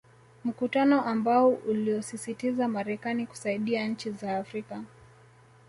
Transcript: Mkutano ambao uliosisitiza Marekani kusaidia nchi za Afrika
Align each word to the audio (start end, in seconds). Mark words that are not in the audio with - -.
Mkutano 0.45 1.01
ambao 1.03 1.49
uliosisitiza 1.49 2.67
Marekani 2.67 3.27
kusaidia 3.27 3.87
nchi 3.87 4.11
za 4.11 4.37
Afrika 4.37 4.83